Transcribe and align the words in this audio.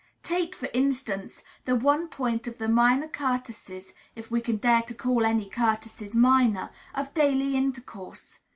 Take, 0.23 0.55
for 0.55 0.67
instance, 0.73 1.43
the 1.65 1.75
one 1.75 2.07
point 2.07 2.47
of 2.47 2.57
the 2.57 2.67
minor 2.67 3.07
courtesies 3.07 3.93
(if 4.15 4.31
we 4.31 4.41
can 4.41 4.57
dare 4.57 4.81
to 4.81 4.95
call 4.95 5.23
any 5.27 5.47
courtesies 5.47 6.15
minor) 6.15 6.71
of 6.95 7.13
daily 7.13 7.55
intercourse. 7.55 8.39